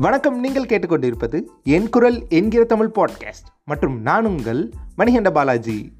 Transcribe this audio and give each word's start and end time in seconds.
வணக்கம் 0.00 0.40
நீங்கள் 0.40 0.66
கேட்டுக்கொண்டிருப்பது 0.66 1.42
என் 1.62 1.88
குரல் 1.88 2.26
என்கிற 2.28 2.64
தமிழ் 2.64 2.90
பாட்காஸ்ட் 2.94 3.48
மற்றும் 3.64 4.00
நான் 4.00 4.24
உங்கள் 4.24 4.72
மணிகண்ட 4.98 5.30
பாலாஜி. 5.30 5.92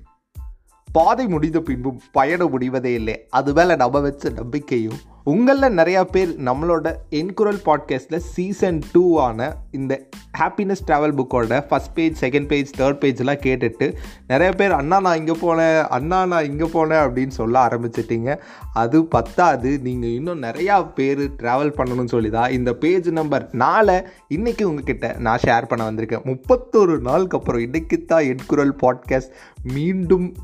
பாதை 0.93 1.27
முடிந்த 1.27 1.61
பின்பும் 1.61 2.01
பயணம் 2.13 2.51
முடிவதே 2.51 2.95
இல்லை. 2.95 3.27
அது 3.31 3.53
மேலே 3.53 3.77
நம்ம 3.77 4.01
வச்ச 4.01 4.29
நம்பிக்கையும் 4.29 4.97
உங்களில் 5.31 5.77
நிறையா 5.77 6.03
பேர் 6.03 6.31
நம்மளோட 6.43 6.93
என்குரல் 7.11 7.61
பாட்காஸ்ட்டில் 7.65 8.25
சீசன் 8.35 8.81
டூ 8.93 9.19
ஆன 9.19 9.57
இந்த 9.71 9.95
ஹாப்பினஸ் 10.39 10.85
ட்ராவல் 10.87 11.17
புக்கோட 11.19 11.59
first 11.71 11.93
page 11.95 12.25
second 12.25 12.47
page 12.47 12.71
third 12.79 13.01
பேஜ்லாம் 13.03 13.43
கேட்டுட்டு 13.47 13.87
நிறைய 14.27 14.53
பேர் 14.53 14.73
அண்ணா 14.73 15.01
நான் 15.01 15.19
இங்கே 15.19 15.33
போனேன். 15.33 15.81
அண்ணா 15.83 16.27
நான் 16.27 16.45
இங்கே 16.45 16.65
போனேன். 16.65 17.03
அப்படின்னு 17.03 17.29
சொல்ல 17.29 17.67
ஆரம்பிச்சிட்டிங்க. 17.67 18.39
அது 18.75 19.05
பத்தாது. 19.05 19.79
நீங்கள் 19.83 20.11
இன்னும் 20.11 20.43
நிறையா 20.43 20.93
பேர் 20.95 21.21
ட்ராவல் 21.43 21.75
பண்ணணும்னு 21.77 22.15
சொல்லி 22.15 22.31
தான் 22.31 22.51
இந்த 22.51 22.73
பேஜ் 22.75 23.09
நம்பர் 23.09 23.49
நாலை 23.53 23.99
இன்றைக்கி 24.35 24.63
உங்ககிட்ட 24.63 25.15
நான் 25.19 25.45
ஷேர் 25.47 25.69
பண்ண 25.69 25.91
வந்திருக்கேன். 25.91 26.25
முப்பத்தொரு 26.25 26.99
நாளுக்கு 27.01 27.39
அப்புறம் 27.39 27.61
இன்றைக்கி 27.61 28.05
தான் 28.05 28.25
என்குரல் 28.25 28.77
பாட்காஸ்ட் 28.83 29.33
மீண்டும் 29.63 30.35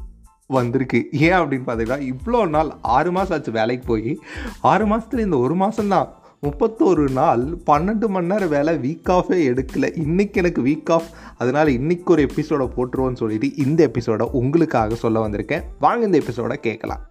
வந்திருக்கு. 0.46 1.09
ஏன் 1.12 1.32
அப்படின்னு 1.32 1.66
பார்த்தீங்கன்னா 1.66 2.12
இவ்வளோ 2.12 2.48
நாள் 2.48 2.70
ஆறு 2.82 3.12
மாதம் 3.12 3.38
ஆச்சு 3.38 3.52
வேலைக்கு 3.52 3.87
போய். 3.87 4.18
ஆறு 4.60 4.87
மாதத்துல 4.87 5.18
இந்த 5.18 5.38
ஒரு 5.38 5.54
மாதம்தான் 5.54 6.09
முப்பத்தோரு 6.42 7.10
நாள் 7.10 7.45
பன்னெண்டு 7.66 8.06
மணி 8.06 8.27
நேரம் 8.27 8.48
வேலை 8.48 8.74
வீக் 8.74 9.09
ஆஃபே 9.09 9.38
எடுக்கல. 9.51 9.87
இன்றைக்கி 10.06 10.32
எனக்கு 10.32 10.62
வீக் 10.62 10.90
ஆஃப் 10.90 11.09
அதனால் 11.37 11.66
இன்றைக்கி 11.66 12.04
ஒரு 12.04 12.23
எபிசோடை 12.23 12.66
போட்டுருவோன்னு 12.66 13.16
சொல்லிட்டு 13.16 13.54
இந்த 13.54 13.82
எபிசோடை 13.82 14.28
உங்களுக்காக 14.32 14.95
சொல்ல 14.95 15.28
வந்திருக்கேன். 15.28 15.62
வாங்க 15.80 16.04
இந்த 16.04 16.18
எபிசோடை 16.18 16.56
கேட்கலாம். 16.56 17.04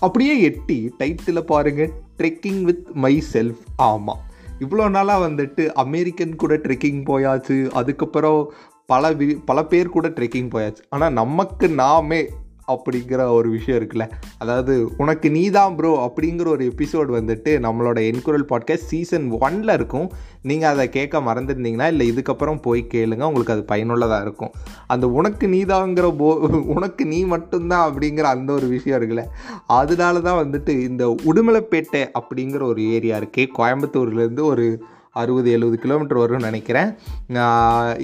அப்படியே 0.00 0.40
எட்டி 0.40 0.94
டைட்டில் 0.98 1.40
பாருங்கள் 1.40 1.92
ட்ரெக்கிங் 2.18 2.62
வித் 2.62 2.86
மை 2.92 3.22
செல்ஃப் 3.32 3.62
ஆமாம் 3.76 4.30
இவ்வளோ 4.60 4.90
நாளாக 4.90 5.28
வந்துட்டு 5.28 5.66
அமெரிக்கன் 5.72 6.36
கூட 6.36 6.56
ட்ரெக்கிங் 6.56 7.00
போயாச்சு. 7.06 7.70
அதுக்கப்புறம் 7.70 8.52
பல 8.86 9.12
வி 9.12 9.38
பல 9.44 9.64
பேர் 9.64 9.88
கூட 9.88 10.08
ட்ரெக்கிங் 10.08 10.52
போயாச்சு. 10.54 10.82
ஆனால் 10.88 11.12
நமக்கு 11.12 11.68
நாமே 11.68 12.28
அப்படிங்கிற 12.72 13.32
ஒரு 13.32 13.48
விஷயம் 13.50 13.78
இருக்குல்ல. 13.80 14.10
அதாவது 14.38 14.88
உனக்கு 14.96 15.30
நீ 15.30 15.50
தான் 15.50 15.76
ப்ரோ 15.76 15.90
அப்படிங்கிற 16.06 16.46
ஒரு 16.48 16.72
எபிசோடு 16.72 17.10
வந்துட்டு 17.18 17.52
நம்மளோட 17.58 17.98
என்குரல் 18.10 18.46
பாட்காஸ்ட் 18.48 18.90
சீசன் 18.90 19.30
ஒனில் 19.40 19.72
இருக்கும். 19.72 20.10
நீங்கள் 20.42 20.70
அதை 20.70 20.88
கேட்க 20.88 21.20
மறந்துருந்தீங்கன்னா 21.20 21.86
இல்லை 21.86 22.12
இதுக்கப்புறம் 22.12 22.62
போய் 22.62 22.86
கேளுங்க. 22.94 23.22
உங்களுக்கு 23.22 23.52
அது 23.52 23.64
பயனுள்ளதாக 23.64 24.22
இருக்கும். 24.22 24.50
அந்த 24.86 25.08
உனக்கு 25.08 25.48
நீ 25.48 25.64
தாங்கிற 25.64 26.16
போ 26.16 26.34
உனக்கு 26.76 27.06
நீ 27.06 27.24
மட்டும்தான் 27.24 27.92
அப்படிங்கிற 27.92 28.22
அந்த 28.22 28.52
ஒரு 28.52 28.66
விஷயம் 28.66 29.00
இருக்குல்ல. 29.00 29.24
அதனால 29.66 30.20
தான் 30.20 30.40
வந்துட்டு 30.44 30.68
இந்த 30.68 31.06
உடுமலைப்பேட்டை 31.06 32.04
அப்படிங்கிற 32.20 32.62
ஒரு 32.62 32.82
ஏரியா 32.90 33.18
இருக்கே 33.18 33.46
கோயம்புத்தூர்லேருந்து 33.58 34.44
ஒரு 34.44 34.84
அறுபது 35.20 35.50
எழுபது 35.50 35.78
கிலோமீட்டர் 35.78 36.18
வரும்னு 36.18 36.48
நினைக்கிறேன். 36.48 36.90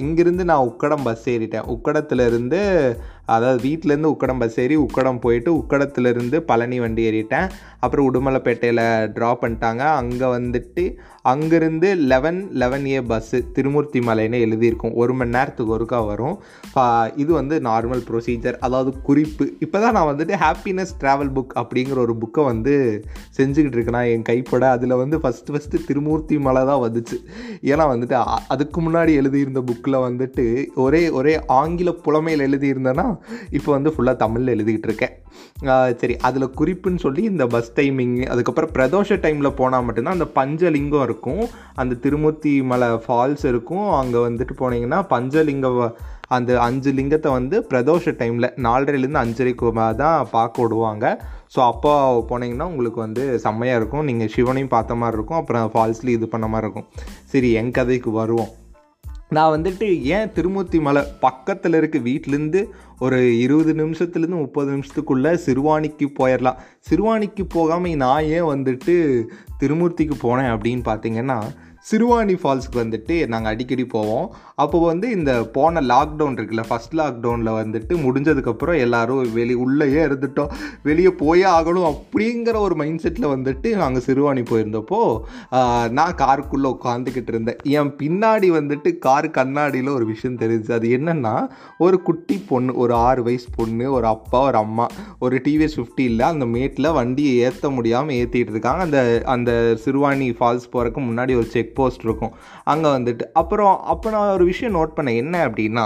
இங்கேருந்து 0.05 0.43
நான் 0.51 0.67
உக்கடம் 0.67 1.03
பஸ் 1.03 1.29
ஏறிட்டேன். 1.29 1.67
உக்கடத்துலேருந்து 1.75 2.61
அதாவது 3.35 3.59
வீட்டிலேருந்து 3.67 4.13
உக்கடம் 4.15 4.41
பஸ் 4.43 4.59
ஏறி 4.63 4.75
உக்கடம் 4.85 5.21
போயிட்டு 5.25 5.51
உக்கடத்துலேருந்து 5.61 6.37
பழனி 6.49 6.79
வண்டி 6.83 7.03
ஏறிட்டேன். 7.09 7.47
அப்புறம் 7.83 8.07
உடுமலைப்பேட்டையில் 8.09 8.83
ட்ராப் 9.15 9.41
பண்ணிட்டாங்க. 9.43 9.83
அங்கே 10.01 10.27
வந்துட்டு 10.37 10.83
அங்கேருந்து 11.31 11.87
eleven 12.11 12.39
eleven 12.61 12.85
A 12.93 12.99
bus 13.09 13.37
Thirumurthy 13.55 13.99
மலைன்னு 14.07 14.37
எழுதியிருக்கும். 14.45 14.93
ஒரு 15.01 15.13
மணி 15.19 15.33
நேரத்துக்கு 15.35 15.73
ஒருக்கா 15.77 15.99
வரும். 16.09 16.35
இது 17.21 17.31
வந்து 17.39 17.55
நார்மல் 17.67 18.03
ப்ரொசீஜர் 18.09 18.57
அதாவது 18.65 18.91
குறிப்பு. 19.07 19.45
இப்போ 19.65 19.77
தான் 19.83 19.95
நான் 19.97 20.09
வந்துட்டு 20.11 20.35
ஹாப்பினஸ் 20.45 20.93
ட்ராவல் 21.01 21.31
புக் 21.37 21.53
அப்படிங்கிற 21.61 21.99
ஒரு 22.05 22.15
புக்கை 22.21 22.43
வந்து 22.51 22.75
செஞ்சுக்கிட்டு 23.37 23.77
இருக்கேன் 23.77 24.09
என் 24.13 24.27
கைப்பட. 24.31 24.63
அதில் 24.77 24.99
வந்து 25.03 25.19
ஃபஸ்ட்டு 25.23 25.53
ஃபஸ்ட்டு 25.55 25.83
திருமூர்த்தி 25.89 26.37
மலை 26.47 26.63
தான் 26.71 26.83
வந்துச்சு. 26.85 27.19
ஏன்னா 27.71 27.85
வந்துட்டு 27.93 28.17
அதுக்கு 28.55 28.79
முன்னாடி 28.87 29.13
எழுதியிருந்த 29.21 29.63
புக்கில் 29.69 30.03
வந்துட்டு 30.07 30.45
ஒரே 30.85 31.03
ஒரே 31.21 31.35
ஆங்கில 31.61 31.89
புலமையில் 32.07 32.45
எழுதியிருந்தேன்னா 32.49 33.07
இப்போ 33.57 33.69
வந்து 33.77 33.93
ஃபுல்லாக 33.95 34.21
தமிழில் 34.23 34.53
எழுதிக்கிட்டு 34.55 34.89
இருக்கேன் 34.91 35.15
சரி 36.01 36.15
அதில் 36.27 36.53
குறிப்புன்னு 36.59 37.03
சொல்லி 37.05 37.21
இந்த 37.31 37.45
பஸ் 37.53 37.73
டைமிங் 37.79 38.15
அதுக்கப்புறம் 38.33 38.73
பிரதோஷ 38.77 39.17
டைமில் 39.25 39.57
போனால் 39.59 39.85
மட்டும்தான் 39.87 40.17
அந்த 40.17 40.27
பஞ்சலிங்கம் 40.37 41.05
இருக்கும். 41.07 41.43
அந்த 41.81 41.97
திருமூர்த்தி 42.05 42.53
மலை 42.71 42.89
ஃபால்ஸ் 43.05 43.45
இருக்கும். 43.51 43.89
அங்கே 44.01 44.19
வந்துட்டு 44.27 44.55
போனீங்கன்னா 44.61 45.01
பஞ்சலிங்க 45.15 45.67
அந்த 46.35 46.51
அஞ்சு 46.65 46.89
லிங்கத்தை 46.97 47.29
வந்து 47.37 47.55
பிரதோஷ 47.69 48.11
டைமில் 48.19 48.47
நாலரைலேருந்து 48.65 49.21
அஞ்சரைக்கு 49.23 49.71
தான் 50.03 50.27
பார்க்க 50.35 50.63
விடுவாங்க. 50.63 51.05
ஸோ 51.53 51.59
அப்போ 51.71 51.91
போனீங்கன்னா 52.31 52.67
உங்களுக்கு 52.71 52.99
வந்து 53.05 53.23
செம்மையாக 53.45 53.79
இருக்கும். 53.81 54.07
நீங்கள் 54.09 54.31
சிவனையும் 54.35 54.73
பார்த்த 54.75 55.01
மாதிரி 55.03 55.17
இருக்கும். 55.19 55.39
அப்புறம் 55.41 55.71
ஃபால்ஸ்லேயும் 55.75 56.17
இது 56.19 56.27
பண்ண 56.33 56.47
மாதிரி 56.53 56.67
இருக்கும். 56.67 56.87
சரி 57.33 57.51
என் 57.61 57.75
கதைக்கு 57.79 58.11
வருவோம். 58.21 58.51
நான் 59.29 59.61
வந்துட்டு 59.61 59.87
ஏன் 60.01 60.31
திருமூர்த்தி 60.31 60.79
மலை 60.81 61.03
பக்கத்தில் 61.19 61.73
இருக்க 61.73 61.97
வீட்டிலேருந்து 61.97 62.61
ஒரு 62.99 63.39
இருபது 63.39 63.73
நிமிஷத்துலேருந்து 63.73 64.39
முப்பது 64.43 64.71
நிமிஷத்துக்குள்ளே 64.71 65.31
சிறுவாணிக்கு 65.45 66.07
போயிடலாம் 66.19 66.57
சிறுவாணிக்கு 66.89 67.43
போகாமல் 67.47 67.95
நான் 67.95 68.23
ஏன் 68.23 68.49
வந்துட்டு 68.53 68.95
திருமூர்த்திக்கு 69.59 70.17
போனேன் 70.23 70.53
அப்படின்னு 70.53 70.83
பார்த்தீங்கன்னா 70.85 71.39
சிறுவாணி 71.91 72.33
ஃபால்ஸுக்கு 72.41 72.77
வந்துட்டு 72.77 73.27
நாங்கள் 73.27 73.51
அடிக்கடி 73.51 73.85
போவோம். 73.85 74.33
அப்போ 74.63 74.77
வந்து 74.91 75.07
இந்த 75.17 75.31
போன 75.55 75.81
லாக்டவுன் 75.91 76.37
இருக்குல்ல 76.37 76.63
ஃபஸ்ட் 76.69 76.95
லாக்டவுனில் 76.99 77.51
வந்துட்டு 77.59 77.93
முடிஞ்சதுக்கப்புறம் 78.05 78.77
எல்லோரும் 78.85 79.21
வெளி 79.37 79.55
உள்ளேயே 79.63 80.01
இருந்துட்டோம். 80.07 80.51
வெளியே 80.87 81.11
போயே 81.21 81.45
ஆகணும் 81.57 81.87
அப்படிங்கிற 81.91 82.55
ஒரு 82.67 82.75
மைண்ட் 82.81 83.03
செட்டில் 83.03 83.31
வந்துட்டு 83.33 83.69
நாங்கள் 83.81 84.05
சிறுவாணி 84.07 84.43
போயிருந்தப்போ 84.51 84.99
நான் 85.97 86.17
காருக்குள்ளே 86.23 86.69
உட்காந்துக்கிட்டு 86.75 87.33
இருந்தேன். 87.33 87.59
என் 87.79 87.93
பின்னாடி 88.01 88.49
வந்துட்டு 88.57 88.91
கார் 89.07 89.27
கண்ணாடியில் 89.37 89.91
ஒரு 89.97 90.07
விஷயம் 90.13 90.39
தெரிஞ்சு 90.43 90.73
அது 90.77 90.89
என்னென்னா 90.97 91.35
ஒரு 91.87 91.99
குட்டி 92.09 92.37
பொண்ணு 92.49 92.71
ஒரு 92.83 92.95
ஆறு 93.07 93.23
வயசு 93.27 93.47
பொண்ணு 93.57 93.87
ஒரு 93.97 94.07
அப்பா 94.13 94.41
ஒரு 94.49 94.59
அம்மா 94.63 94.87
ஒரு 95.25 95.35
டிவிஎஸ் 95.45 95.77
ஃபிஃப்டியில் 95.77 96.27
அந்த 96.31 96.47
மேட்டில் 96.55 96.95
வண்டியை 96.99 97.33
ஏற்ற 97.47 97.69
முடியாமல் 97.77 98.17
ஏற்றிட்டு 98.19 98.53
இருக்காங்க. 98.55 98.83
அந்த 98.87 98.99
அந்த 99.35 99.51
சிறுவாணி 99.85 100.29
ஃபால்ஸ் 100.39 100.69
போகிறதுக்கு 100.73 101.03
முன்னாடி 101.09 101.33
ஒரு 101.41 101.49
செக் 101.55 101.73
போஸ்ட் 101.79 102.05
இருக்கும். 102.07 102.33
அங்கே 102.73 102.89
வந்துட்டு 102.97 103.25
அப்புறம் 103.41 103.75
அப்போ 103.93 104.07
நான் 104.15 104.33
ஒரு 104.37 104.45
விஷயம் 104.49 104.75
நோட் 104.77 104.95
பண்ண 104.97 105.09
என்ன 105.21 105.35
அப்படின்னா 105.47 105.85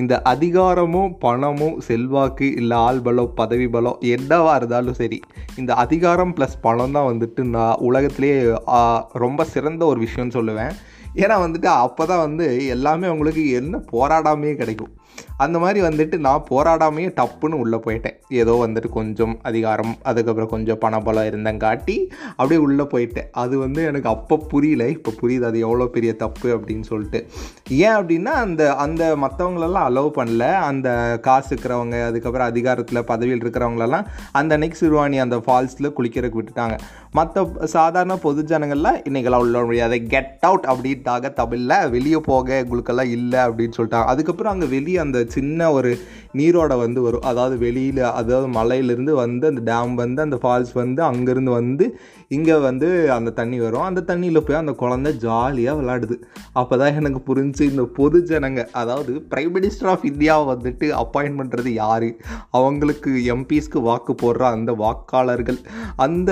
இந்த 0.00 0.14
அதிகாரமும் 0.32 1.12
பணமும் 1.24 1.76
செல்வாக்கு 1.88 2.48
இல்லை 2.60 2.78
ஆள் 2.86 3.02
பலம் 3.06 3.34
பதவி 3.40 3.68
பலம் 3.76 4.00
என்னவா 4.14 4.54
இருந்தாலும் 4.60 4.98
சரி 5.00 5.18
இந்த 5.60 5.72
அதிகாரம் 5.84 6.34
ப்ளஸ் 6.36 6.56
பணம் 6.66 6.96
தான் 6.96 7.10
வந்துட்டு 7.10 7.44
நான் 7.56 7.82
உலகத்திலே 7.88 8.32
ரொம்ப 9.24 9.44
சிறந்த 9.54 9.84
ஒரு 9.92 10.00
விஷயம்னு 10.06 10.36
சொல்லுவேன். 10.38 10.74
ஏன்னா 11.14 11.36
வந்துட்டு 11.44 11.70
அப்போ 11.84 12.06
தான் 12.06 12.24
வந்து 12.26 12.66
எல்லாமே 12.66 13.06
அவங்களுக்கு 13.06 13.44
என்ன 13.52 13.80
போராடாமையே 13.92 14.56
கிடைக்கும். 14.56 14.92
அந்த 15.36 15.58
மாதிரி 15.58 15.80
வந்துட்டு 15.86 16.16
நான் 16.18 16.44
போராடாமையே 16.50 17.08
டப்புன்னு 17.18 17.56
உள்ளே 17.62 17.76
போயிட்டேன். 17.76 18.14
ஏதோ 18.28 18.66
வந்துட்டு 18.66 18.88
கொஞ்சம் 18.88 19.38
அதிகாரம் 19.42 19.96
அதுக்கப்புறம் 20.02 20.50
கொஞ்சம் 20.52 20.78
பணபலம் 20.80 21.28
இருந்தங்காட்டி 21.30 21.96
அப்படியே 22.36 22.60
உள்ளே 22.60 22.84
போயிட்டேன். 22.84 23.28
அது 23.30 23.58
வந்து 23.58 23.84
எனக்கு 23.84 24.08
அப்போ 24.08 24.36
புரியல 24.52 24.88
இப்போ 24.88 25.12
புரியுது 25.22 25.40
அது 25.40 25.58
எவ்வளோ 25.58 25.86
பெரிய 25.86 26.12
தப்பு 26.16 26.48
அப்படின்னு 26.56 26.80
சொல்லிட்டு. 26.80 27.20
ஏன் 27.68 27.96
அப்படின்னா 27.98 28.34
அந்த 28.44 28.74
அந்த 28.74 29.16
மற்றவங்களெல்லாம் 29.24 29.88
அலோவ் 29.90 30.10
பண்ணல. 30.18 30.46
அந்த 30.70 31.18
காசு 31.22 31.56
இருக்கிறவங்க 31.56 32.06
அதுக்கப்புறம் 32.06 32.46
அதிகாரத்தில் 32.46 33.04
பதவியில் 33.04 33.44
இருக்கிறவங்களெல்லாம் 33.44 34.06
அந்த 34.32 34.54
அன்னைக்கு 34.54 34.80
சிறுவாணி 34.82 35.16
அந்த 35.16 35.36
ஃபால்ஸில் 35.36 35.94
குளிக்கிறதுக்கு 35.98 36.40
விட்டுட்டாங்க. 36.42 36.78
மற்ற 37.10 37.46
சாதாரண 37.76 38.16
பொது 38.16 38.42
ஜனங்கள்லாம் 38.42 39.00
இன்றைக்கெல்லாம் 39.08 39.44
உள்ள 39.46 39.62
முடியாது. 39.62 40.06
கெட் 40.06 40.36
அவுட் 40.40 40.66
ஆக 41.10 41.30
தமிழில் 41.30 41.88
வெளியே 41.88 42.20
போக 42.30 42.58
உங்களுக்கெல்லாம் 42.62 43.12
இல்லை 43.16 43.40
அப்படின்னு 43.46 43.76
சொல்லிட்டாங்க. 43.78 44.08
அதுக்கப்புறம் 44.12 44.52
அங்கே 44.52 44.66
வெளியே 44.66 44.98
அந்த 44.98 45.18
சின்ன 45.28 45.70
ஒரு 45.72 45.92
நீரோட 46.34 46.72
வந்து 46.78 47.00
வரும். 47.02 47.26
அதாவது 47.30 47.58
வெளியில் 47.58 48.02
அதாவது 48.20 48.48
மலையிலேருந்து 48.58 49.14
வந்து 49.14 49.46
அந்த 49.46 49.62
டேம் 49.70 49.94
வந்து 49.94 50.22
அந்த 50.22 50.38
ஃபால்ஸ் 50.42 50.72
வந்து 50.72 51.02
அங்கேருந்து 51.02 51.50
வந்து 51.50 51.86
இங்கே 52.28 52.56
வந்து 52.58 52.88
அந்த 53.16 53.30
தண்ணி 53.30 53.58
வரும். 53.60 53.86
அந்த 53.88 54.04
தண்ணியில் 54.10 54.44
போய் 54.46 54.60
அந்த 54.60 54.74
குழந்த 54.82 55.08
ஜாலியாக 55.16 55.78
விளாடுது 55.80 56.16
அப்போ 56.52 56.74
தான் 56.76 56.96
எனக்கு 57.00 57.20
புரிஞ்சு 57.28 57.62
இந்த 57.70 57.84
பொது 57.98 58.18
ஜனங்க 58.30 58.60
அதாவது 58.72 59.12
பிரைம் 59.30 59.52
மினிஸ்டர் 59.52 59.90
ஆஃப் 59.92 60.04
இந்தியாவை 60.04 60.44
வந்துட்டு 60.54 60.86
அப்பாயின்ட் 61.02 61.38
பண்ணுறது 61.40 61.68
யார்? 61.68 62.08
அவங்களுக்கு 62.50 63.10
எம்பிஸ்க்கு 63.34 63.80
வாக்கு 63.80 64.14
போடுற 64.22 64.42
அந்த 64.56 64.72
வாக்காளர்கள் 64.72 65.60
அந்த 65.96 66.30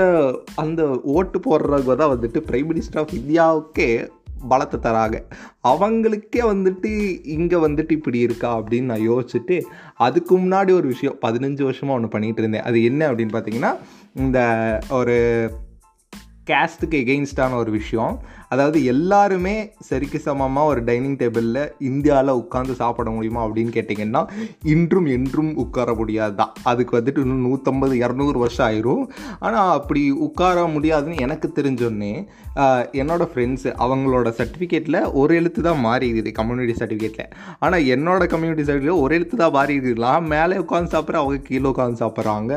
அந்த 0.55 0.83
ஓட்டு 1.17 1.39
போடுறவங்க 1.39 1.97
தான் 1.97 2.13
வந்துட்டு 2.15 2.41
பிரைம் 2.49 2.69
மினிஸ்டர் 2.71 3.01
ஆஃப் 3.03 3.15
இந்தியாவுக்கே 3.21 3.91
பலத்தை 4.49 4.79
தராங்க 4.87 5.17
அவங்களுக்கே 5.69 6.43
வந்துட்டு 6.53 6.93
இங்கே 7.25 7.57
வந்துட்டு 7.57 7.93
இப்படி 7.93 8.19
இருக்கா 8.19 8.59
அப்படின்னு 8.59 8.91
நான் 8.93 9.09
யோசிச்சுட்டு 9.11 9.63
அதுக்கு 9.95 10.39
முன்னாடி 10.39 10.71
ஒரு 10.71 10.87
விஷயம் 10.87 11.19
பதினஞ்சு 11.27 11.63
வருஷமாக 11.63 12.01
ஒன்று 12.01 12.19
பண்ணிகிட்டு 12.19 12.39
இருந்தேன். 12.39 12.63
அது 12.63 12.85
என்ன 12.85 13.13
அப்படின்னு 13.13 13.35
பார்த்தீங்கன்னா 13.37 13.77
இந்த 14.15 14.39
ஒரு 14.89 15.17
கேஸ்ட்டுக்கு 16.51 16.97
எகெயின்ஸ்டான 17.03 17.55
ஒரு 17.55 17.71
விஷயம். 17.71 18.15
அதாவது 18.55 18.79
எல்லாருமே 18.93 19.55
சரிக்கு 19.89 20.19
சமமாக 20.27 20.71
ஒரு 20.73 20.81
டைனிங் 20.89 21.19
டேபிளில் 21.23 21.63
இந்தியாவில் 21.91 22.39
உட்காந்து 22.43 22.75
சாப்பிட 22.81 23.09
முடியுமா 23.17 23.43
அப்படின்னு 23.47 23.73
கேட்டிங்கன்னா 23.77 24.23
இன்றும் 24.75 25.09
என்றும் 25.17 25.53
உட்கார 25.65 25.95
முடியாது? 26.01 26.35
தான் 26.41 26.55
அதுக்கு 26.73 26.99
வந்துட்டு 26.99 27.23
இன்னும் 27.25 27.47
நூற்றம்பது 27.49 27.95
இரநூறு 28.05 28.39
வருஷம் 28.45 28.67
ஆயிரும். 28.69 29.05
ஆனால் 29.47 29.73
அப்படி 29.79 30.03
உட்கார 30.29 30.67
முடியாதுன்னு 30.77 31.23
எனக்கு 31.27 31.51
தெரிஞ்சோடனே 31.61 32.13
என்னோட 33.01 33.25
ஃப்ரெண்ட்ஸு 33.33 33.71
அவங்களோட 33.85 34.29
சர்டிஃபிகேட்டில் 34.39 35.01
ஒரு 35.21 35.33
எழுத்து 35.41 35.61
தான் 35.69 35.81
மாறி 35.87 36.07
இருக்குது 36.11 36.37
கம்யூனிட்டி 36.39 36.75
சர்டிஃபிகேட்டில் 36.81 37.31
ஆனால் 37.65 37.87
என்னோட 37.95 38.23
கம்யூனிட்டி 38.33 38.65
சர்டிஃபிகேட் 38.69 39.03
ஒரு 39.05 39.15
எழுத்து 39.19 39.37
தான் 39.43 39.55
மாறி 39.57 39.75
இருக்குது 39.77 40.05
நான் 40.07 40.31
மேலே 40.35 40.57
உட்காந்து 40.65 40.95
சாப்பிட்றேன் 40.95 41.23
அவங்க 41.23 41.49
கீழே 41.49 41.67
உட்காந்து 41.73 42.03
சாப்பிட்றாங்க. 42.05 42.53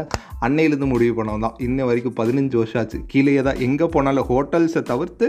அன்னையிலேருந்து 0.46 0.88
முடிவு 0.94 1.14
பண்ணோம் 1.18 1.44
தான். 1.46 1.58
இன்ன 1.66 1.86
வரைக்கும் 1.90 2.16
பதினஞ்சு 2.18 2.56
வருஷம் 2.60 2.80
ஆச்சு. 2.82 2.98
கீழே 3.12 3.34
தான். 3.48 3.60
எங்கே 3.68 3.86
போனாலும் 3.94 4.28
ஹோட்டல்ஸை 4.30 4.82
தவிர்த்து 4.90 5.28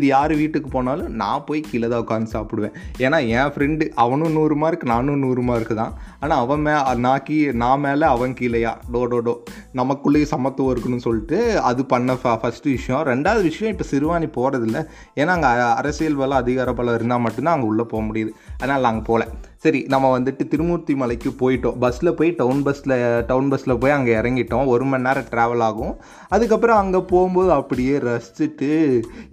மீதி 0.00 0.10
யார் 0.12 0.32
வீட்டுக்கு 0.40 0.68
போனாலும் 0.74 1.08
நான் 1.20 1.44
போய் 1.46 1.60
கீழே 1.70 1.86
தான் 1.92 2.02
உட்காந்து 2.04 2.32
சாப்பிடுவேன். 2.34 2.74
ஏன்னா 3.04 3.18
என் 3.38 3.50
ஃப்ரெண்டு 3.54 3.84
அவனும் 4.04 4.34
நூறு 4.36 4.56
மார்க் 4.62 4.84
நானும் 4.92 5.22
நூறு 5.24 5.42
மார்க் 5.48 5.72
தான். 5.80 5.92
ஆனால் 6.22 6.40
அவன் 6.44 6.62
மே 6.66 6.74
நான் 7.06 7.24
கீ 7.26 7.36
நான் 7.62 7.82
மேலே 7.84 8.06
அவன் 8.14 8.36
கீழேயா? 8.40 8.72
டோ 8.94 9.02
டோ 9.12 9.18
டோ. 9.28 9.34
நமக்குள்ளேயே 9.80 10.30
சமத்துவம் 10.32 10.72
இருக்குன்னு 10.72 11.04
சொல்லிட்டு 11.06 11.38
அது 11.70 11.84
பண்ண 11.92 12.18
ஃப 12.22 12.34
ஃபஸ்ட்டு 12.42 12.74
விஷயம். 12.76 13.04
ரெண்டாவது 13.12 13.42
விஷயம் 13.50 13.74
இப்போ 13.74 13.86
சிறுவாணி 13.92 14.28
போகிறதில்ல 14.38 14.80
ஏன்னா 15.20 15.34
அங்கே 15.36 15.52
அரசியல் 15.80 16.20
பலம் 16.22 16.42
அதிகார 16.42 16.72
பலம் 16.80 16.98
இருந்தால் 17.00 17.24
மட்டும்தான் 17.26 17.56
அங்கே 17.58 17.70
உள்ளே 17.72 17.86
போக 17.94 18.02
முடியுது. 18.10 18.32
அதனால் 18.58 18.86
நாங்கள் 18.88 19.08
போகல. 19.10 19.26
சரி 19.64 19.80
நம்ம 19.92 20.10
வந்துட்டு 20.14 20.42
திருமூர்த்தி 20.52 20.92
மலைக்கு 21.00 21.30
போயிட்டோம் 21.40 21.74
பஸ்ஸில் 21.82 22.10
போய் 22.18 22.30
டவுன் 22.38 22.60
பஸ்ஸில் 22.66 22.94
டவுன் 23.30 23.48
பஸ்ஸில் 23.52 23.74
போய் 23.80 23.94
அங்கே 23.96 24.12
இறங்கிட்டோம். 24.20 24.68
ஒரு 24.74 24.84
மணி 24.90 25.04
நேரம் 25.06 25.26
ட்ராவல் 25.32 25.64
ஆகும். 25.66 25.92
அதுக்கப்புறம் 26.34 26.78
அங்கே 26.82 27.00
போகும்போது 27.10 27.50
அப்படியே 27.56 27.96
ரசிச்சுட்டு 28.06 28.70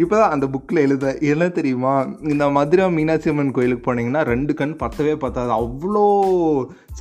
இப்போ 0.04 0.14
தான் 0.22 0.34
அந்த 0.36 0.46
புக்கில் 0.54 0.82
எழுத 0.86 1.14
என்ன 1.32 1.48
தெரியுமா? 1.60 1.94
இந்த 2.32 2.48
மதுரை 2.58 2.88
மீனாட்சி 2.98 3.32
அம்மன் 3.34 3.54
கோயிலுக்கு 3.58 3.86
போனீங்கன்னா 3.88 4.24
ரெண்டு 4.32 4.56
கண் 4.62 4.76
பத்தவே 4.84 5.14
பத்தாது. 5.24 5.54
அவ்வளோ 5.62 6.04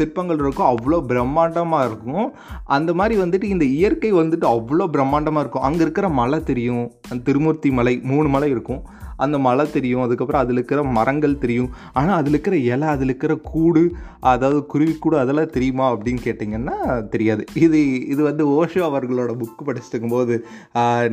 சிற்பங்கள் 0.00 0.42
இருக்கும் 0.44 0.70
அவ்வளோ 0.72 1.00
பிரம்மாண்டமாக 1.10 1.88
இருக்கும். 1.90 2.28
அந்த 2.76 2.94
மாதிரி 3.00 3.16
வந்துட்டு 3.22 3.48
இந்த 3.54 3.66
இயற்கை 3.78 4.12
வந்துட்டு 4.20 4.48
அவ்வளோ 4.56 4.86
பிரம்மாண்டமாக 4.96 5.44
இருக்கும். 5.44 5.66
அங்கே 5.70 5.84
இருக்கிற 5.86 6.08
மலை 6.20 6.40
தெரியும். 6.52 6.86
அந்த 7.10 7.20
திருமூர்த்தி 7.30 7.72
மலை 7.80 7.96
மூணு 8.12 8.28
மலை 8.36 8.50
இருக்கும். 8.56 8.82
அந்த 9.24 9.36
மலை 9.46 9.64
தெரியும் 9.76 10.04
அதுக்கப்புறம் 10.04 10.42
அதில் 10.44 10.58
இருக்கிற 10.58 10.82
மரங்கள் 10.98 11.40
தெரியும். 11.44 11.70
ஆனால் 12.00 12.18
அதில் 12.20 12.34
இருக்கிற 12.34 12.56
இலை 12.72 12.88
அதில் 12.94 13.10
இருக்கிற 13.10 13.34
கூடு 13.52 13.84
அதாவது 14.32 14.60
குருவி 14.72 14.96
கூடு 15.04 15.16
அதெல்லாம் 15.22 15.54
தெரியுமா 15.56 15.86
அப்படின்னு 15.94 16.22
கேட்டிங்கன்னா 16.28 16.76
தெரியாது. 17.14 17.44
இது 17.66 17.80
இது 18.12 18.20
வந்து 18.30 18.44
ஓஷோ 18.58 18.82
அவர்களோட 18.90 19.32
புக்கு 19.42 19.62
படிச்சுட்டு 19.68 19.94
இருக்கும்போது 19.94 20.36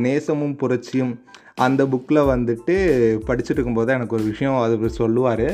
நேசமும் 0.06 0.58
புரட்சியும் 0.62 1.14
அந்த 1.64 1.82
புக்கில் 1.90 2.28
வந்துட்டு 2.30 2.74
படிச்சுட்டு 3.26 3.56
இருக்கும்போது 3.56 3.90
எனக்கு 3.96 4.16
ஒரு 4.16 4.24
விஷயம் 4.30 4.56
அது 4.62 4.88
சொல்லுவார். 5.00 5.44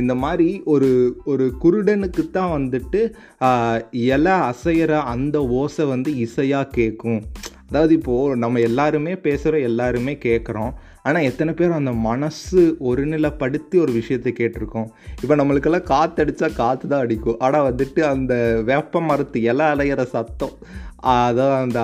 இந்த 0.00 0.12
மாதிரி 0.24 0.48
ஒரு 0.74 0.90
ஒரு 1.32 1.46
குருடனுக்கு 1.62 2.24
தான் 2.36 2.52
வந்துட்டு 2.58 3.00
இலை 4.08 4.34
அசைகிற 4.50 4.92
அந்த 5.14 5.36
ஓசை 5.60 5.86
வந்து 5.94 6.12
இசையாக 6.26 6.72
கேட்கும். 6.78 7.20
அதாவது 7.70 7.92
இப்போது 7.98 8.36
நம்ம 8.42 8.60
எல்லாருமே 8.68 9.14
பேசுகிற 9.26 9.58
எல்லாருமே 9.70 10.14
கேட்குறோம். 10.26 10.72
ஆனால் 11.06 11.26
எத்தனை 11.30 11.52
பேர் 11.58 11.78
அந்த 11.78 11.92
மனசு 12.08 12.62
ஒருநிலைப்படுத்தி 12.90 13.76
ஒரு 13.84 13.92
விஷயத்தை 13.92 14.32
கேட்டிருக்கோம். 14.40 14.88
இப்போ 15.22 15.34
நம்மளுக்கெல்லாம் 15.40 15.88
காற்றடிச்சா 15.92 16.48
காற்று 16.60 16.92
தான் 16.92 17.04
அடிக்கும். 17.04 17.38
ஆனால் 17.46 17.66
வந்துட்டு 17.70 18.02
அந்த 18.14 18.34
வேப்ப 18.70 19.00
மரத்து 19.00 19.40
இலை 19.50 19.66
அலையிற 19.74 20.04
சத்தம் 20.16 20.54
அதான் 21.14 21.56
அந்த 21.64 21.80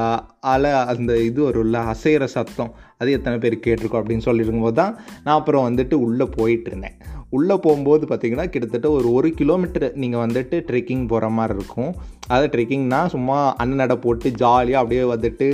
அலை 0.53 0.71
அந்த 0.93 1.13
இது 1.29 1.41
வரும்ல 1.47 1.81
அசைகிற 1.93 2.25
சத்தம் 2.37 2.71
அது 3.01 3.11
எத்தனை 3.17 3.37
பேர் 3.43 3.57
கேட்டிருக்கோம் 3.67 4.01
அப்படின்னு 4.01 4.27
சொல்லியிருக்கும்போது 4.27 4.79
தான் 4.81 4.95
நான் 5.25 5.39
அப்புறம் 5.41 5.67
வந்துட்டு 5.69 5.97
உள்ளே 6.07 6.27
போயிட்டுருந்தேன் 6.39 6.97
உள்ளே 7.37 7.57
போகும்போது 7.65 8.05
பார்த்திங்கன்னா 8.09 8.47
கிட்டத்தட்ட 8.51 8.89
ஒரு 8.97 9.09
ஒரு 9.19 9.29
கிலோமீட்டர் 9.39 9.87
நீங்கள் 10.03 10.23
வந்துட்டு 10.25 10.57
ட்ரெக்கிங் 10.69 11.07
போகிற 11.13 11.29
மாதிரி 11.29 11.57
இருக்கும். 11.59 11.93
அதாவது 12.29 12.51
ட்ரெக்கிங்னால் 12.55 13.13
சும்மா 13.15 13.39
அன்னநடை 13.63 13.97
போட்டு 14.05 14.29
ஜாலியாக 14.43 14.83
அப்படியே 14.83 15.05
வந்துட்டு 15.15 15.49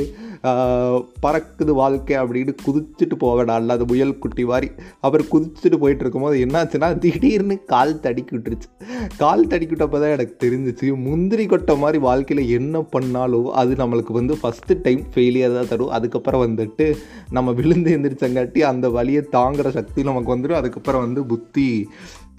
பறக்குது 1.25 1.73
வாழ்க்கை 1.81 2.17
அப்படின்னு 2.17 2.53
குதிச்சுட்டு 2.67 3.17
போவேடா 3.25 3.57
அது 3.75 3.85
முயல் 3.91 4.19
குட்டி 4.19 4.45
மாதிரி. 4.45 4.69
அப்புறம் 5.01 5.31
குதிச்சுட்டு 5.33 5.79
போயிட்டு 5.83 6.05
இருக்கும்போது 6.05 6.37
என்னாச்சுன்னா 6.47 6.89
திடீர்னு 7.05 7.57
கால் 7.73 7.95
தடிக்கி 8.05 8.35
விட்டுருச்சு 8.37 8.69
கால் 9.23 9.47
தடிக்கி 9.47 9.75
விட்டப்போ 9.75 9.99
தான் 10.03 10.15
எனக்கு 10.17 10.37
தெரிஞ்சிச்சு 10.45 10.89
முந்திரி 11.07 11.47
கொட்டை 11.47 11.77
மாதிரி 11.83 11.99
வாழ்க்கையில் 12.09 12.53
என்ன 12.59 12.83
பண்ணாலும் 12.95 13.51
அது 13.61 13.75
நம்மளுக்கு 13.83 14.13
வந்து 14.21 14.37
ஃபஸ்ட்டு 14.43 14.79
டைம் 14.87 15.03
ஃபெயிலியர் 15.15 15.57
தான் 15.59 15.71
தரும். 15.73 15.93
அதுக்கப்புறம் 15.99 16.45
வந்துட்டு 16.47 16.87
நம்ம 17.37 17.53
விழுந்து 17.61 17.91
எந்திரிச்சங்காட்டி 17.97 18.63
அந்த 18.73 18.89
வழியை 18.99 19.23
தாங்குகிற 19.37 19.71
சக்தி 19.79 20.03
நமக்கு 20.03 20.35
வந்துடும் 20.35 20.61
அதுக்கப்புறம் 20.63 21.05
வந்து 21.07 21.23
புத்தி 21.33 21.69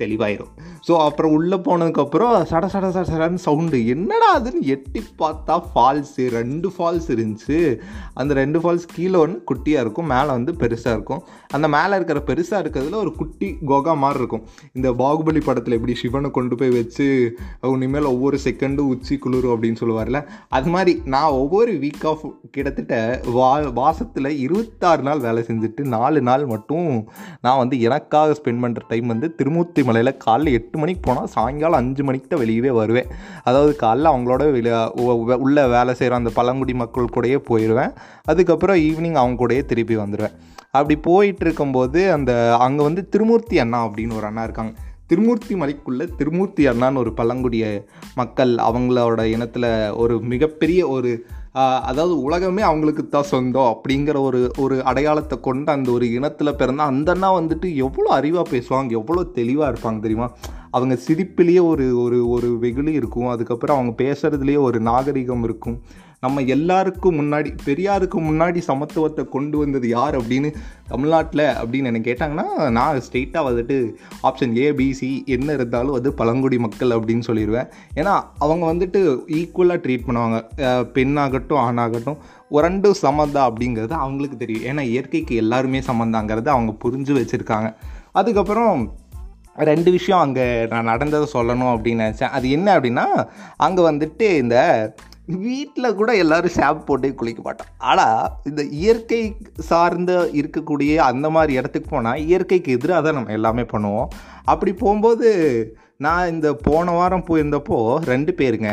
தெளிவாயிரும். 0.01 0.51
ஸோ 0.87 0.93
அப்புறம் 1.07 1.33
உள்ளே 1.37 1.57
போனதுக்கப்புறம் 1.67 2.33
சட 2.51 2.65
சட 2.73 2.85
சட 2.95 3.05
சடன்னு 3.11 3.43
சவுண்டு 3.47 3.79
என்னடா 3.95 4.29
அதுன்னு 4.37 4.61
எட்டி 4.75 5.01
பார்த்தா 5.21 5.55
ஃபால்ஸு 5.71 6.25
ரெண்டு 6.37 6.69
ஃபால்ஸ் 6.75 7.09
இருந்துச்சு. 7.15 7.59
அந்த 8.21 8.31
ரெண்டு 8.41 8.61
ஃபால்ஸ் 8.61 8.87
கீழே 8.95 9.17
ஒன்று 9.23 9.37
குட்டியாக 9.51 9.85
இருக்கும் 9.85 10.09
மேலே 10.15 10.31
வந்து 10.37 10.53
பெருசாக 10.61 10.95
இருக்கும். 10.97 11.21
அந்த 11.55 11.67
மேலே 11.77 11.93
இருக்கிற 11.99 12.19
பெருசாக 12.29 12.63
இருக்கிறதுல 12.63 12.99
ஒரு 13.03 13.13
குட்டி 13.21 13.49
கோகா 13.71 13.95
மாதிரி 14.03 14.21
இருக்கும். 14.23 14.45
இந்த 14.77 14.89
பாகுபலி 15.03 15.43
படத்தில் 15.49 15.77
எப்படி 15.79 15.95
சிவனை 16.03 16.31
கொண்டு 16.37 16.55
போய் 16.61 16.75
வச்சு 16.79 17.07
இனிமேல் 17.75 18.11
ஒவ்வொரு 18.13 18.37
செகண்டும் 18.45 18.89
உச்சி 18.93 19.15
குளிரும் 19.23 19.53
அப்படின்னு 19.53 19.79
சொல்லுவார்ல 19.81 20.19
அது 20.57 20.69
மாதிரி 20.73 20.93
நான் 21.13 21.37
ஒவ்வொரு 21.41 21.71
வீக் 21.83 22.05
ஆஃப் 22.11 22.25
கிட்டத்தட்ட 22.55 22.95
வா 23.37 23.49
வாசத்தில் 23.79 24.29
இருபத்தாறு 24.45 25.03
நாள் 25.07 25.23
வேலை 25.25 25.41
செஞ்சுட்டு 25.49 25.81
நாலு 25.95 26.19
நாள் 26.29 26.43
மட்டும் 26.53 26.89
நான் 27.45 27.59
வந்து 27.61 27.75
எனக்காக 27.87 28.35
ஸ்பெண்ட் 28.39 28.63
பண்ணுற 28.63 28.83
டைம் 28.91 29.11
வந்து 29.13 29.29
திருமூர்த்தி 29.39 29.83
மலையில் 29.91 30.19
காலைல 30.25 30.55
எட்டு 30.59 30.77
மணிக்கு 30.79 31.03
போனால் 31.03 31.31
சாயங்காலம் 31.35 31.81
அஞ்சு 31.81 32.03
மணிக்கு 32.03 32.27
தான் 32.27 32.43
வெளியவே 32.43 32.71
வருவேன். 32.81 33.09
அதாவது 33.43 33.73
காலைல 33.83 34.11
அவங்களோட 34.13 34.51
வெளியே 34.51 34.79
உள்ள 35.45 35.67
வேலை 35.75 35.93
செய்கிற 35.93 36.19
அந்த 36.19 36.33
பழங்குடி 36.39 36.75
மக்கள் 36.83 37.13
கூடயே 37.15 37.39
போயிடுவேன் 37.49 37.93
அதுக்கப்புறம் 38.25 38.79
ஈவினிங் 38.87 39.19
அவங்க 39.23 39.37
கூடயே 39.41 39.63
திருப்பி 39.65 39.97
வந்துடுவேன் 39.97 40.37
அப்படி 40.77 40.95
போயிட்டு 41.09 41.45
இருக்கும்போது 41.45 42.01
அந்த 42.11 42.31
அங்கே 42.65 42.83
வந்து 42.83 43.01
திருமூர்த்தி 43.13 43.57
அண்ணா 43.59 43.79
அப்படின்னு 43.87 44.17
ஒரு 44.19 44.27
அண்ணா 44.29 44.43
இருக்காங்க. 44.43 44.73
திருமூர்த்தி 45.09 45.53
மலைக்குள்ளே 45.61 46.05
திருமூர்த்தி 46.19 46.63
அண்ணான்னு 46.71 47.01
ஒரு 47.01 47.11
பழங்குடிய 47.17 47.65
மக்கள் 48.19 48.51
அவங்களோட 48.67 49.21
இனத்தில் 49.31 49.69
ஒரு 50.01 50.15
மிகப்பெரிய 50.31 50.81
ஒரு 50.87 51.11
அதாவது 51.55 52.13
உலகமே 52.21 52.61
அவங்களுக்கு 52.61 53.03
தான் 53.07 53.23
சொந்தம் 53.23 53.69
அப்படிங்கிற 53.73 54.17
ஒரு 54.19 54.51
ஒரு 54.57 54.75
அடையாளத்தை 54.83 55.39
கொண்டு 55.39 55.71
அந்த 55.71 55.91
ஒரு 55.91 56.05
இனத்தில் 56.11 56.55
பிறந்த 56.55 56.83
அந்த 56.83 57.11
அண்ணா 57.11 57.29
வந்துட்டு 57.39 57.67
எவ்வளோ 57.75 58.09
அறிவாக 58.19 58.45
பேசுவாங்க 58.53 58.91
எவ்வளோ 58.91 59.23
தெளிவாக 59.23 59.71
இருப்பாங்க 59.71 59.99
தெரியுமா? 59.99 60.27
அவங்க 60.71 60.95
சிரிப்பிலேயே 61.07 61.61
ஒரு 61.67 61.85
ஒரு 61.97 62.19
ஒரு 62.29 62.49
வெகுளி 62.59 62.93
இருக்கும். 62.93 63.27
அதுக்கப்புறம் 63.27 63.77
அவங்க 63.77 63.93
பேசுகிறதுலேயே 64.03 64.59
ஒரு 64.61 64.79
நாகரிகம் 64.79 65.43
இருக்கும். 65.43 65.77
நம்ம 66.25 66.41
எல்லாருக்கும் 66.53 67.15
முன்னாடி 67.19 67.49
பெரியாருக்கு 67.67 68.17
முன்னாடி 68.25 68.59
சமத்துவத்தை 68.67 69.23
கொண்டு 69.35 69.55
வந்தது 69.61 69.87
யார் 69.93 70.15
அப்படின்னு 70.19 70.49
தமிழ்நாட்டில் 70.91 71.43
அப்படின்னு 71.61 71.89
எனக்கு 71.91 72.09
கேட்டாங்கன்னா 72.09 72.45
நான் 72.77 73.01
ஸ்ட்ரெயிட்டாக 73.05 73.47
வந்துட்டு 73.47 73.77
ஆப்ஷன் 74.29 74.53
ஏபிசி 74.65 75.09
என்ன 75.35 75.55
இருந்தாலும் 75.57 75.97
அது 75.99 76.13
பழங்குடி 76.19 76.59
மக்கள் 76.65 76.95
அப்படின்னு 76.97 77.27
சொல்லிடுவேன். 77.29 77.71
ஏன்னா 77.99 78.13
அவங்க 78.43 78.63
வந்துட்டு 78.73 79.01
ஈக்குவலாக 79.39 79.83
ட்ரீட் 79.85 80.07
பண்ணுவாங்க. 80.09 80.39
பெண்ணாகட்டும் 80.97 81.63
ஆணாகட்டும் 81.65 82.19
ரெண்டும் 82.67 83.01
சமந்தா 83.03 83.41
அப்படிங்கிறது 83.49 83.95
அவங்களுக்கு 84.03 84.37
தெரியும். 84.45 84.65
ஏன்னா 84.71 84.85
இயற்கைக்கு 84.93 85.35
எல்லாருமே 85.45 85.81
சமந்தாங்கிறது 85.91 86.49
அவங்க 86.57 86.73
புரிஞ்சு 86.85 87.13
வச்சுருக்காங்க. 87.21 87.69
அதுக்கப்புறம் 88.19 88.75
ரெண்டு 89.69 89.89
விஷயம் 89.95 90.23
அங்கே 90.25 90.45
நான் 90.71 90.91
நடந்ததை 90.91 91.25
சொல்லணும் 91.37 91.71
அப்படின்னு 91.75 92.03
நினச்சேன். 92.07 92.35
அது 92.37 92.47
என்ன 92.57 92.67
அப்படின்னா 92.75 93.07
அங்கே 93.65 93.81
வந்துட்டு 93.89 94.27
இந்த 94.43 94.57
வீட்டில் 95.27 95.95
கூட 95.95 96.11
எல்லோரும் 96.23 96.55
ஷாம்பு 96.57 96.81
போட்டு 96.85 97.15
குளிக்க 97.15 97.41
மாட்டோம். 97.41 97.71
ஆனால் 97.77 98.31
இந்த 98.49 98.61
இயற்கை 98.63 99.21
சார்ந்த 99.69 100.13
இருக்கக்கூடிய 100.39 100.95
அந்த 101.09 101.29
மாதிரி 101.29 101.53
இடத்துக்கு 101.59 101.89
போனால் 101.89 102.23
இயற்கைக்கு 102.29 102.75
எதிராக 102.77 103.01
தான் 103.01 103.17
நம்ம 103.19 103.37
எல்லாமே 103.39 103.65
பண்ணுவோம். 103.73 104.09
அப்படி 104.45 104.73
போகும்போது 104.73 105.29
நான் 105.97 106.31
இந்த 106.31 106.53
போன 106.67 106.91
வாரம் 106.91 107.27
போயிருந்தப்போ 107.27 107.79
ரெண்டு 108.13 108.33
பேருங்க 108.41 108.71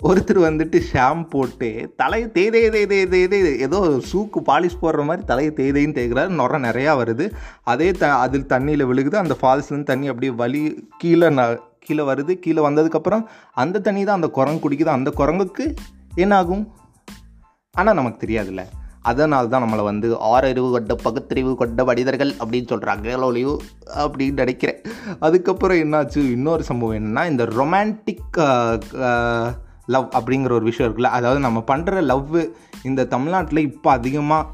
ஒருத்தர் 0.00 0.38
வந்துட்டு 0.46 0.78
ஷாம்பு 0.90 1.24
போட்டு 1.32 1.68
தலையை 2.00 2.28
தேதே 2.36 2.62
தேதே 2.74 3.00
தேதே 3.14 3.38
ஏதோ 3.66 3.78
சூக்கு 4.10 4.40
பாலிஷ் 4.46 4.78
போடுற 4.82 5.02
மாதிரி 5.08 5.24
தலையை 5.26 5.52
தேதேன்னு 5.58 5.96
தேய்க்கிறாரு. 5.96 6.30
நுர 6.40 6.58
நிறையா 6.58 6.92
வருது. 7.00 7.26
அதே 7.72 7.90
த 7.90 8.12
அதில் 8.24 8.46
தண்ணியில் 8.52 8.88
விழுகுது. 8.90 9.16
அந்த 9.24 9.36
ஃபால்ஸ்லேருந்து 9.40 9.90
தண்ணி 9.92 10.08
அப்படியே 10.12 10.32
வலி 10.32 10.62
கீழே 11.02 11.28
ந 11.38 11.42
கீழே 11.86 12.04
வருது 12.10 12.32
கீழே 12.44 12.60
வந்ததுக்கப்புறம் 12.66 13.24
அந்த 13.62 13.82
தண்ணி 13.86 14.02
தான் 14.08 14.20
அந்த 14.20 14.30
குரங்கு 14.38 14.62
குடிக்குது. 14.64 14.92
அந்த 14.98 15.10
குரங்குக்கு 15.20 15.64
என்ன 16.24 16.34
ஆகும் 16.42 16.64
ஆனால் 17.74 17.98
நமக்கு 17.98 18.22
தெரியாதுல்ல. 18.24 18.62
அதனால 19.10 19.48
தான் 19.52 19.62
நம்மளை 19.64 19.84
வந்து 19.88 20.08
ஆறறிவு 20.30 20.68
கொண்ட 20.72 20.94
பகுத்தறிவு 21.04 21.52
கொண்ட 21.60 21.84
மனிதர்கள் 21.90 22.32
அப்படின்னு 22.40 22.70
சொல்கிறாங்க 22.72 23.14
லோலியோ 23.22 23.52
அப்படின்னு 24.02 24.42
நினைக்கிறேன். 24.42 24.80
அதுக்கப்புறம் 25.26 25.80
என்னாச்சு? 25.84 26.20
இன்னொரு 26.36 26.64
சம்பவம் 26.70 26.98
என்னென்னா 26.98 27.22
இந்த 27.32 27.44
ரொமான்டிக் 27.58 28.38
லவ் 29.94 30.08
அப்படிங்கிற 30.18 30.52
ஒரு 30.58 30.66
விஷயம் 30.70 30.86
இருக்குல்ல 30.88 31.12
அதாவது 31.18 31.40
நம்ம 31.46 31.62
பண்ணுற 31.70 32.02
லவ் 32.10 32.36
இந்த 32.88 33.06
தமிழ்நாட்டில் 33.14 33.66
இப்போ 33.70 33.88
அதிகமாக 33.98 34.50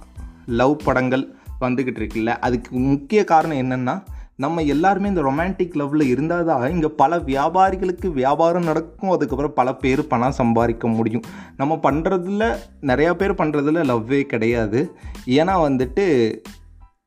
லவ் 0.60 0.76
படங்கள் 0.86 1.24
வந்துக்கிட்டு 1.64 2.00
இருக்குல்ல. 2.02 2.32
அதுக்கு 2.46 2.70
முக்கிய 2.90 3.20
காரணம் 3.32 3.60
என்னென்னா 3.64 3.96
நம்ம 4.38 4.62
எல்லாருமே 4.62 5.08
இந்த 5.08 5.22
ரொமான்டிக் 5.22 5.76
லவ்வில் 5.76 6.02
இருந்தால் 6.02 6.44
தான் 6.44 6.70
இங்கே 6.70 6.88
பல 6.88 7.18
வியாபாரிகளுக்கு 7.18 8.12
வியாபாரம் 8.12 8.64
நடக்கும். 8.64 9.10
அதுக்கப்புறம் 9.10 9.54
பல 9.54 9.74
பேர் 9.74 10.06
பணம் 10.06 10.32
சம்பாதிக்க 10.32 10.88
முடியும். 10.88 11.22
நம்ம 11.56 11.78
பண்ணுறதுல 11.82 12.56
நிறையா 12.82 13.12
பேர் 13.12 13.32
பண்ணுறதுல 13.32 13.84
லவ்வே 13.84 14.22
கிடையாது. 14.22 14.92
ஏன்னா 15.26 15.54
வந்துட்டு 15.68 16.34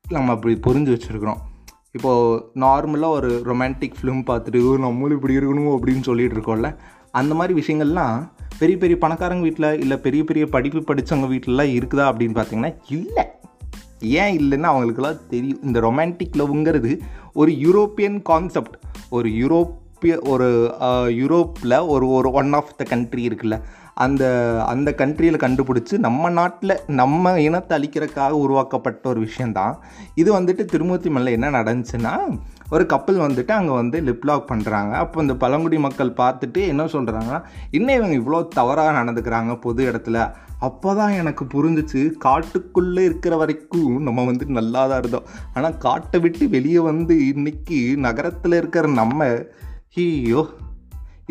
நம்ம 0.10 0.32
அப்படி 0.32 0.60
புரிஞ்சு 0.68 0.96
வச்சுருக்குறோம். 0.96 1.38
இப்போது 1.92 2.52
நார்மலாக 2.56 3.10
ஒரு 3.10 3.42
ரொமான்டிக் 3.46 3.94
ஃபிலிம் 4.02 4.24
பார்த்துட்டு 4.28 4.66
"ஓ, 4.66 4.76
நம்மளும் 4.76 5.18
இப்படி 5.18 5.36
இருக்கணும்? 5.36 5.78
அப்படின்னு 5.78 6.02
சொல்லிட்டு 6.02 6.36
இருக்கோம்ல. 6.36 6.76
அந்த 7.12 7.36
மாதிரி 7.36 7.62
விஷயங்கள்லாம் 7.62 8.30
பெரிய 8.60 8.78
பெரிய 8.78 8.98
பணக்காரங்க 9.02 9.42
வீட்டில் 9.42 9.80
இல்லை 9.80 9.98
பெரிய 9.98 10.24
பெரிய 10.24 10.46
படிப்பு 10.46 10.94
படித்தவங்க 10.94 11.30
வீட்டிலலாம் 11.34 11.76
இருக்குதா 11.78 12.06
அப்படின்னு 12.12 12.38
பார்த்தீங்கன்னா 12.40 12.76
இல்லை. 12.90 13.26
ஏன் 14.22 14.34
இல்லைன்னு 14.40 14.72
அவங்களுக்குலாம் 14.72 15.28
தெரியும். 15.30 15.62
இந்த 15.64 15.80
ரொமான்டிக் 15.80 16.40
லவ்ங்கிறது 16.42 16.94
ஒரு 17.34 17.52
யூரோப்பியன் 17.66 18.22
கான்செப்ட் 18.22 18.78
ஒரு 19.10 19.30
யூரோப்பிய 19.30 20.16
ஒரு 20.34 20.48
யூரோப்பில் 21.22 21.86
ஒரு 21.94 22.06
ஒரு 22.10 22.32
ஒன் 22.32 22.54
ஆஃப் 22.54 22.76
த 22.78 22.84
கண்ட்ரி 22.84 23.28
இருக்குல்ல. 23.28 23.58
அந்த 23.94 24.24
அந்த 24.68 24.90
கண்ட்ரியில் 24.98 25.44
கண்டுபிடிச்சி 25.44 25.96
நம்ம 25.98 26.30
நாட்டில் 26.30 26.74
நம்ம 26.88 27.42
இனத்தை 27.42 27.74
அழிக்கிறதுக்காக 27.78 28.38
உருவாக்கப்பட்ட 28.44 29.10
ஒரு 29.10 29.20
விஷயந்தான் 29.20 29.74
இது 30.16 30.30
வந்துட்டு 30.40 30.66
திருமூர்த்தி 30.66 31.10
மலை 31.10 31.34
என்ன 31.34 31.50
நடந்துச்சுன்னா 31.50 32.14
ஒரு 32.70 32.86
கப்பல் 32.86 33.20
வந்துட்டு 33.20 33.52
அங்கே 33.52 33.74
வந்து 33.74 34.00
லிப்லாக் 34.02 34.50
பண்ணுறாங்க 34.52 34.92
அப்போ 34.92 35.22
இந்த 35.22 35.36
பழங்குடி 35.36 35.78
மக்கள் 35.78 36.12
பார்த்துட்டு 36.12 36.62
என்ன 36.68 36.84
சொல்கிறாங்கன்னா 36.86 37.40
இன்னும் 37.72 37.96
இவங்க 37.96 38.16
இவ்வளோ 38.22 38.48
தவறாக 38.48 39.04
நடந்துக்கிறாங்க 39.04 39.56
பொது 39.60 39.92
இடத்துல. 39.92 40.30
அப்போ 40.68 40.90
தான் 41.00 41.14
எனக்கு 41.22 41.44
புரிஞ்சிச்சு 41.54 42.02
காட்டுக்குள்ளே 42.26 43.04
இருக்கிற 43.10 43.34
வரைக்கும் 43.42 43.94
நம்ம 44.08 44.26
வந்து 44.30 44.46
நல்லா 44.58 44.82
தான் 44.92 45.02
இருந்தோம். 45.02 45.28
ஆனால் 45.56 45.78
காட்டை 45.86 46.20
விட்டு 46.24 46.46
வெளியே 46.56 46.82
வந்து 46.90 47.16
இன்னைக்கு 47.32 47.80
நகரத்தில் 48.08 48.58
இருக்கிற 48.62 48.88
நம்ம 49.02 49.30
ஐயோ 50.04 50.42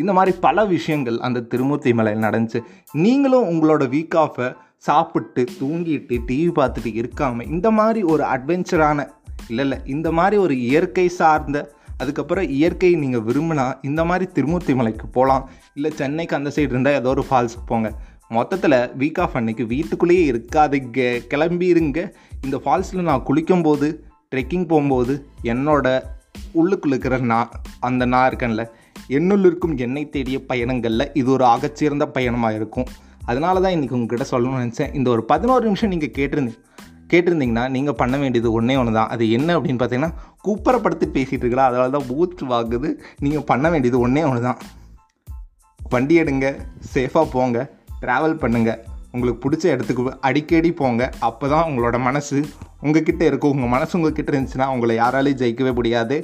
இந்த 0.01 0.11
மாதிரி 0.17 0.31
பல 0.47 0.65
விஷயங்கள் 0.73 1.17
அந்த 1.27 1.45
திருமூர்த்தி 1.51 1.91
மலையில் 1.99 2.25
நடந்துச்சு. 2.25 2.59
நீங்களும் 3.05 3.47
உங்களோட 3.51 3.83
வீக் 3.93 4.17
ஆஃபை 4.25 4.47
சாப்பிட்டு 4.87 5.41
தூங்கிட்டு 5.59 6.17
டிவி 6.27 6.51
பார்த்துட்டு 6.59 6.91
இருக்காமல் 7.01 7.49
இந்த 7.55 7.67
மாதிரி 7.79 8.01
ஒரு 8.13 8.23
அட்வென்ச்சரான 8.35 9.07
இல்லை 9.49 9.63
இல்லை 9.65 9.77
இந்த 9.95 10.07
மாதிரி 10.19 10.37
ஒரு 10.45 10.55
இயற்கை 10.69 11.05
சார்ந்த 11.19 11.57
அதுக்கப்புறம் 12.01 12.47
இயற்கையை 12.57 12.95
நீங்கள் 13.03 13.25
விரும்பினா 13.27 13.65
இந்த 13.89 14.01
மாதிரி 14.09 14.25
திருமூர்த்தி 14.35 14.73
மலைக்கு 14.79 15.07
போகலாம் 15.17 15.45
இல்லை 15.77 15.91
சென்னைக்கு 16.01 16.37
அந்த 16.37 16.49
சைடு 16.55 16.73
இருந்தால் 16.73 16.97
ஏதோ 16.99 17.11
ஒரு 17.15 17.23
ஃபால்ஸுக்கு 17.29 17.67
போங்க. 17.71 17.89
மொத்தத்தில் 18.37 18.77
வீக் 19.01 19.19
ஆஃப் 19.23 19.35
அன்னைக்கு 19.39 19.63
வீட்டுக்குள்ளேயே 19.65 20.23
இருக்காதுங்க. 20.31 20.99
கிளம்பிடுங்க 21.31 21.99
இந்த 22.45 22.57
ஃபால்ஸில் 22.63 23.07
நான் 23.09 23.25
குளிக்கும்போது 23.29 23.87
ட்ரெக்கிங் 24.33 24.67
போகும்போது 24.71 25.13
என்னோட 25.51 25.87
உள்ளுக்குள்ள 26.59 26.93
இருக்கிற 26.95 27.17
நான் 27.31 27.51
அந்த 27.79 28.03
நான் 28.13 28.27
இருக்கேன்ல 28.29 28.63
என்னுள் 29.17 29.45
இருக்கும் 29.49 29.77
எண்ணெய் 29.77 30.09
தேடிய 30.15 30.39
பயணங்களில் 30.51 31.05
இது 31.13 31.29
ஒரு 31.31 31.45
ஆகச்சிறந்த 31.45 32.05
பயணமாக 32.17 32.57
இருக்கும். 32.59 32.87
அதனால 33.25 33.61
தான் 33.61 33.73
இன்றைக்கி 33.75 33.95
உங்ககிட்ட 33.99 34.25
சொல்லணும்னு 34.31 34.63
நினச்சேன். 34.63 34.93
இந்த 34.95 35.09
ஒரு 35.09 35.23
பதினோரு 35.31 35.63
நிமிஷம் 35.65 35.93
நீங்கள் 35.93 36.15
கேட்டிருந்தீங்க 36.17 36.67
கேட்டிருந்தீங்கன்னா 37.11 37.63
நீங்கள் 37.75 37.97
பண்ண 37.99 38.15
வேண்டியது 38.17 38.49
ஒன்றே 38.57 38.75
ஒன்று 38.75 38.91
தான் 38.93 39.11
அது 39.13 39.23
என்ன 39.37 39.59
அப்படின்னு 39.59 39.79
பார்த்தீங்கன்னா 39.81 40.13
கூப்பரப்படுத்தி 40.45 41.05
பேசிகிட்டு 41.15 41.45
இருக்கலாம் 41.45 41.69
அதனால 41.69 41.89
தான் 41.95 42.07
பூத் 42.09 42.43
வாங்குது. 42.51 42.89
நீங்கள் 43.19 43.47
பண்ண 43.51 43.69
வேண்டியது 43.69 43.99
ஒன்றே 43.99 44.23
ஒன்று 44.23 44.41
தான் 44.41 44.59
வண்டி 45.79 46.15
எடுங்க. 46.21 46.47
சேஃபாக 46.93 47.27
போங்க. 47.35 47.59
ட்ராவல் 48.03 48.41
பண்ணுங்கள் 48.43 48.79
உங்களுக்கு 49.11 49.41
பிடிச்ச 49.43 49.65
இடத்துக்கு 49.73 50.11
அடிக்கடி 50.27 50.71
போங்க. 50.71 51.03
அப்போ 51.27 51.45
தான் 51.53 51.67
உங்களோட 51.69 51.99
மனசு 52.07 52.37
உங்ககிட்ட 52.81 53.23
இருக்கும். 53.29 53.53
உங்கள் 53.55 53.71
மனசு 53.73 53.93
உங்ககிட்ட 53.97 54.31
இருந்துச்சுன்னா 54.33 54.67
உங்களை 54.73 54.93
யாராலையும் 54.97 55.39
ஜெயிக்கவே 55.41 55.71
முடியாது. 55.79 56.17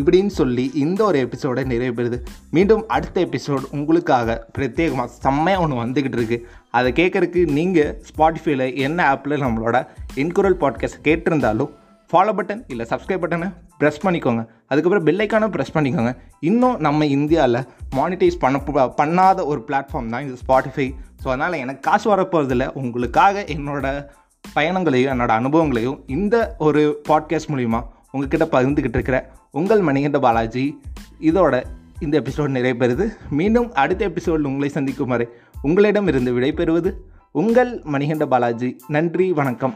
இப்படின்னு 0.00 0.32
சொல்லி 0.38 0.64
இந்த 0.84 1.00
ஒரு 1.04 1.18
எபிசோடை 1.18 1.64
நிறைவு 1.64 1.94
பெறுது 1.98 2.18
மீண்டும் 2.50 2.82
அடுத்த 2.88 3.26
எபிசோட் 3.26 3.66
உங்களுக்காக 3.78 4.38
பிரத்யேகமாக 4.58 5.12
செம்மையாக 5.24 5.64
ஒன்று 5.64 5.82
வந்துக்கிட்டு 5.82 6.18
இருக்குது 6.20 6.46
அதை 6.78 6.92
கேட்குறதுக்கு 7.00 7.42
நீங்கள் 7.58 7.92
ஸ்பாட்டிஃபைல 8.10 8.74
என்ன 8.86 9.00
ஆப்பில் 9.12 9.42
நம்மளோட 9.44 9.86
இன்குரல் 10.14 10.58
பாட்காஸ்ட் 10.64 11.04
கேட்டிருந்தாலும் 11.08 11.70
ஃபாலோ 12.10 12.32
பட்டன் 12.38 12.62
இல்லை 12.72 12.84
சப்ஸ்கிரைப் 12.90 13.22
பட்டனை 13.24 13.48
ப்ரெஸ் 13.80 14.00
பண்ணிக்கோங்க. 14.04 14.42
அதுக்கப்புறம் 14.70 15.06
பெல்லைக்கான 15.06 15.48
ப்ரெஸ் 15.54 15.74
பண்ணிக்கோங்க. 15.74 16.12
இன்னும் 16.40 16.80
நம்ம 16.86 17.06
இந்தியாவில் 17.16 17.60
மானிட்டைஸ் 17.98 18.42
பண்ண 18.42 18.58
பண்ணாத 19.00 19.44
ஒரு 19.52 19.60
பிளாட்ஃபார்ம் 19.68 20.10
தான் 20.14 20.26
இது 20.26 20.36
ஸ்பாட்டிஃபை 20.46 20.88
ஸோ 21.24 21.26
அதனால் 21.26 21.52
எனக்கு 21.52 21.80
காசு 21.80 22.16
வரப்போகிறதில்ல 22.16 22.70
உங்களுக்காக 22.72 23.40
என்னோட 23.40 24.06
பயணங்களையும் 24.52 25.20
என்னோடய 25.20 25.38
அனுபவங்களையும் 25.40 26.02
இந்த 26.06 26.54
ஒரு 26.58 27.02
பாட்காஸ்ட் 27.08 27.50
மூலிமா 27.52 27.82
உங்ககிட்ட 28.10 28.60
பகிர்ந்துக்கிட்டு 28.60 28.96
இருக்கிற 28.96 29.30
உங்கள் 29.50 29.80
மணிகண்ட 29.80 30.20
பாலாஜி 30.20 30.80
இதோட 31.20 31.64
இந்த 32.00 32.20
எபிசோடு 32.20 32.54
நிறைவேறுது. 32.56 33.08
மீண்டும் 33.30 33.72
அடுத்த 33.72 34.04
எபிசோடில் 34.04 34.44
உங்களை 34.44 34.68
சந்திக்கும் 34.68 35.08
வரை 35.08 35.28
உங்களிடம் 35.62 36.06
இருந்து 36.06 36.38
விடைபெறுவது 36.38 36.92
உங்கள் 37.32 37.78
மணிகண்ட 37.78 38.26
பாலாஜி. 38.26 38.76
நன்றி 38.88 39.32
வணக்கம். 39.32 39.74